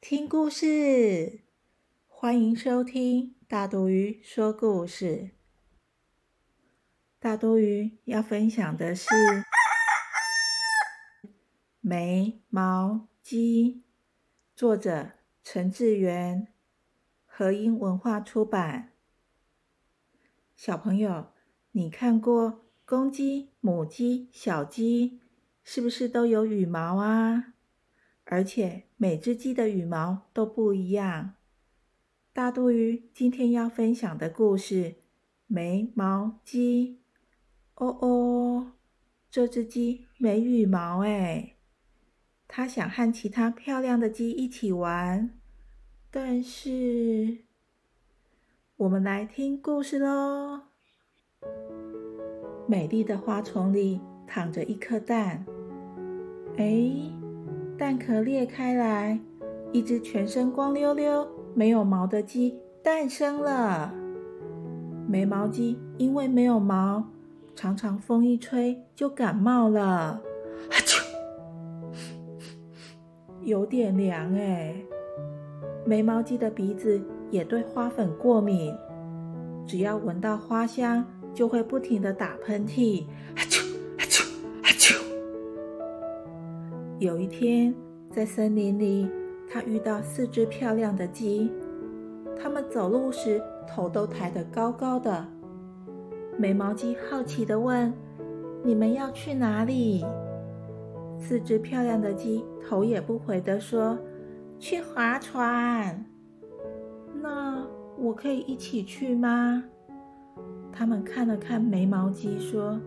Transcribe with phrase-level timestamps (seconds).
[0.00, 1.42] 听故事，
[2.08, 5.32] 欢迎收听大肚鱼说故事。
[7.18, 9.06] 大肚鱼要分享的是
[11.82, 13.74] 《眉毛鸡》，
[14.56, 15.10] 作者
[15.44, 16.48] 陈志源，
[17.26, 18.92] 和音文化出版。
[20.56, 21.26] 小朋友，
[21.72, 25.20] 你看过公鸡、母鸡、小鸡，
[25.62, 27.52] 是不是都有羽毛啊？
[28.30, 31.34] 而且每只鸡的羽毛都不一样。
[32.32, 34.74] 大肚鱼今天要分享的故事
[35.48, 37.00] 《眉毛鸡》。
[37.84, 38.72] 哦哦，
[39.28, 41.56] 这只鸡没羽毛哎，
[42.46, 45.36] 它想和其他漂亮的鸡一起玩，
[46.08, 47.38] 但是，
[48.76, 50.60] 我们来听故事喽。
[52.68, 55.44] 美丽的花丛里躺着一颗蛋，
[56.56, 56.92] 哎，
[57.80, 59.18] 蛋壳裂开来，
[59.72, 63.90] 一只全身光溜溜、没有毛的鸡诞生了。
[65.08, 67.02] 眉毛鸡因为没有毛。
[67.56, 70.20] 常常风一吹就感冒了，啊
[70.84, 71.02] 啾，
[73.44, 74.74] 有点凉哎。
[75.86, 78.76] 眉毛鸡的鼻子也对花粉过敏，
[79.66, 83.69] 只要闻到花香就会不停的打喷嚏，啊啾啊啾
[87.00, 87.74] 有一天
[88.10, 89.08] 在森林里，
[89.50, 91.50] 他遇到四只漂亮的鸡，
[92.38, 95.26] 它们走路时头都抬得高高的。
[96.36, 97.90] 眉毛鸡好奇地问
[98.62, 100.04] ：“你们要去哪里？”
[101.18, 103.98] 四只漂亮的鸡头也不回地说
[104.60, 106.04] ：“去划船。”
[107.22, 109.64] 那我可以一起去吗？
[110.70, 112.78] 他们看了看眉毛鸡，说：“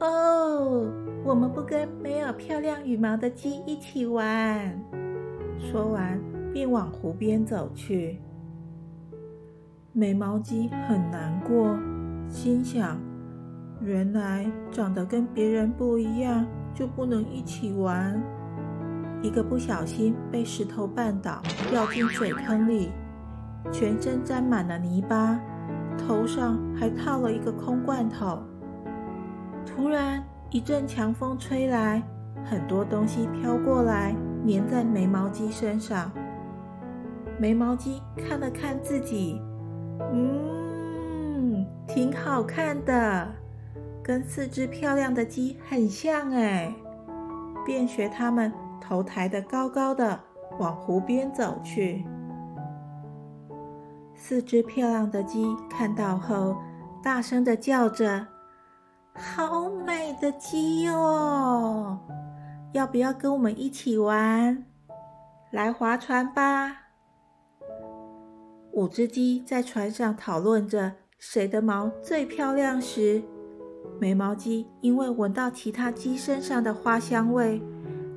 [0.00, 0.88] 哦，
[1.24, 4.78] 我们不跟没有漂亮羽毛的鸡一起玩。”
[5.58, 6.20] 说完，
[6.52, 8.20] 便往湖边走去。
[9.92, 11.76] 眉毛鸡很难过。
[12.28, 12.98] 心想：
[13.80, 18.20] 原来长得跟别人不一样就不能一起玩。
[19.20, 22.90] 一个不小心被石头绊倒，掉进水坑里，
[23.72, 25.40] 全身沾满了泥巴，
[25.98, 28.38] 头上还套了一个空罐头。
[29.66, 32.02] 突然一阵强风吹来，
[32.44, 34.14] 很多东西飘过来，
[34.46, 36.10] 粘在眉毛鸡身上。
[37.38, 39.40] 眉毛鸡看了看自己，
[40.12, 41.66] 嗯。
[41.86, 43.28] 挺好看的，
[44.02, 46.72] 跟四只漂亮的鸡很像哎，
[47.64, 50.20] 便学它们头抬得高高的，
[50.58, 52.04] 往湖边走去。
[54.14, 56.56] 四只漂亮的鸡看到后，
[57.02, 58.26] 大声的叫着
[60.32, 61.98] ：“鸡哟！
[62.72, 64.64] 要不要跟我们一起玩？
[65.50, 66.82] 来划船吧！”
[68.72, 70.92] 五只鸡在船上讨论着。
[71.18, 73.20] 谁的毛最漂亮时，
[73.98, 77.60] 眉毛鸡因为闻到其他鸡身上的花香味，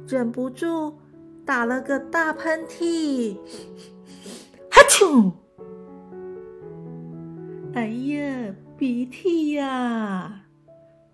[0.07, 0.95] 忍不住
[1.43, 3.35] 打了个大喷嚏，
[4.69, 5.31] 哈啾！
[7.73, 10.43] 哎呀，鼻涕呀！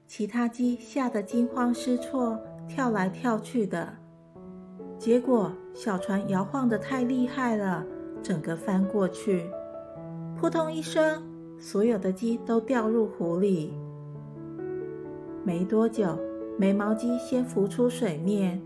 [0.08, 3.94] 其他鸡吓得惊慌失措，跳来跳去的。
[4.98, 7.86] 结果小船摇晃得太厉害了，
[8.24, 9.50] 整个翻过去，
[10.40, 11.22] 扑通一声。
[11.60, 13.74] 所有的鸡都掉入湖里。
[15.44, 16.18] 没多久，
[16.58, 18.62] 眉毛鸡先浮出水面。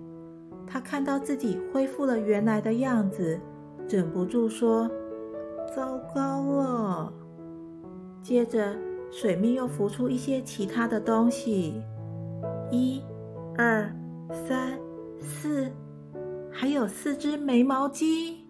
[0.68, 3.40] 它看到自己恢复了原来的样子，
[3.90, 4.90] 忍不住说
[5.76, 7.14] ：“糟糕了！”
[8.22, 8.76] 接着，
[9.12, 11.84] 水面又浮出一些其他的东西。
[12.72, 13.04] 一、
[13.58, 13.94] 二、
[14.32, 14.80] 三、
[15.20, 15.70] 四，
[16.50, 18.48] 还有四只眉毛鸡。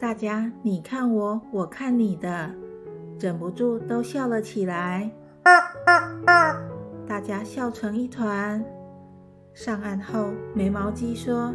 [0.00, 2.50] 大家你看我，我看你的，
[3.20, 5.10] 忍不住都笑了起来。
[7.06, 8.64] 大家笑成一团。
[9.52, 11.52] 上岸后，眉毛鸡说：“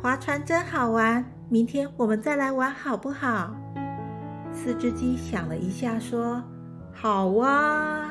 [0.00, 3.56] 划船真好玩，明天我们再来玩好不好？”
[4.52, 6.42] 四只鸡想了一下，说
[6.92, 8.10] ：“好哇。”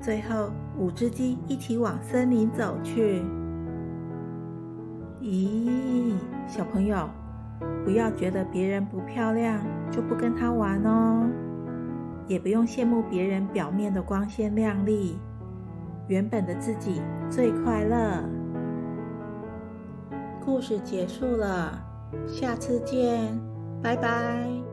[0.00, 3.22] 最后，五只鸡一起往森林走去。
[5.20, 6.14] 咦？
[6.46, 7.08] 小朋友，
[7.84, 9.58] 不要觉得别人不漂亮
[9.90, 11.26] 就不跟他玩哦，
[12.26, 15.18] 也不用羡慕别人表面的光鲜亮丽，
[16.08, 17.00] 原本的自己
[17.30, 18.22] 最快乐。
[20.44, 21.82] 故事结束了，
[22.26, 23.40] 下次见，
[23.82, 24.63] 拜拜。